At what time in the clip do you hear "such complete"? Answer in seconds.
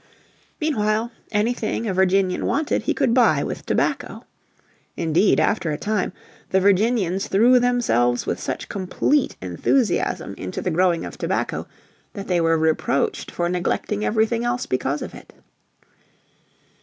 8.39-9.35